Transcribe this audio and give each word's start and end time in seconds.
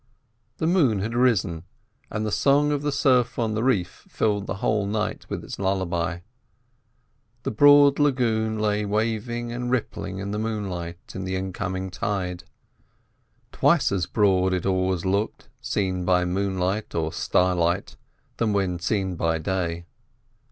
The 0.57 0.65
moon 0.65 0.97
had 1.01 1.13
risen, 1.13 1.63
and 2.09 2.25
the 2.25 2.31
song 2.31 2.71
of 2.71 2.81
the 2.81 2.91
surf 2.91 3.37
on 3.37 3.53
the 3.53 3.63
reef 3.63 4.07
filled 4.09 4.47
the 4.47 4.55
whole 4.55 4.87
night 4.87 5.27
with 5.29 5.43
its 5.43 5.59
lullaby. 5.59 6.21
The 7.43 7.51
broad 7.51 7.99
lagoon 7.99 8.57
lay 8.57 8.83
waving 8.83 9.51
and 9.51 9.69
rippling 9.69 10.17
in 10.17 10.31
the 10.31 10.39
moonlight 10.39 10.97
to 11.09 11.19
the 11.19 11.35
incoming 11.35 11.91
tide. 11.91 12.45
Twice 13.51 13.91
as 13.91 14.07
broad 14.07 14.53
it 14.55 14.65
always 14.65 15.05
looked 15.05 15.49
seen 15.61 16.03
by 16.03 16.25
moonlight 16.25 16.95
or 16.95 17.13
starlight 17.13 17.95
than 18.37 18.53
when 18.53 18.79
seen 18.79 19.15
by 19.15 19.37
day. 19.37 19.85